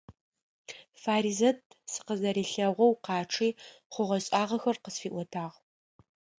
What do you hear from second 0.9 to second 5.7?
Фаризэт сыкъызэрилъэгъоу къачъи, хъугъэ-шӀагъэхэр къысфиӀотагъ.